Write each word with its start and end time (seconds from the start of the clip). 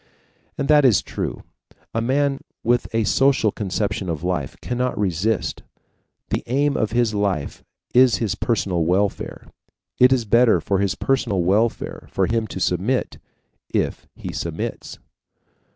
And 0.57 0.67
that 0.67 0.83
is 0.83 1.03
true. 1.03 1.43
A 1.93 2.01
man 2.01 2.39
with 2.63 2.89
the 2.91 3.03
social 3.03 3.51
conception 3.51 4.09
of 4.09 4.23
life 4.23 4.57
cannot 4.59 4.97
resist. 4.97 5.61
The 6.29 6.41
aim 6.47 6.75
of 6.75 6.89
his 6.91 7.13
life 7.13 7.63
is 7.93 8.15
his 8.15 8.33
personal 8.33 8.83
welfare. 8.85 9.45
It 9.99 10.11
is 10.11 10.25
better 10.25 10.59
for 10.59 10.79
his 10.79 10.95
personal 10.95 11.43
welfare 11.43 12.07
for 12.11 12.25
him 12.25 12.47
to 12.47 12.59
submit, 12.59 13.19
and 13.75 13.95
he 14.15 14.33
submits. 14.33 14.97